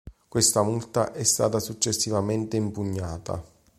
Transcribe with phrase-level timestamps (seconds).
[0.27, 3.39] Questa multa è stata successivamente impugnata.